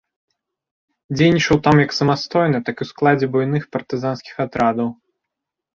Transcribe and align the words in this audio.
Дзейнічаў 1.17 1.57
там 1.69 1.75
як 1.85 1.91
самастойна, 1.99 2.57
так 2.71 2.75
і 2.77 2.83
ў 2.89 2.93
складзе 2.93 3.27
буйных 3.37 3.63
партызанскіх 3.79 4.35
атрадаў. 4.49 4.87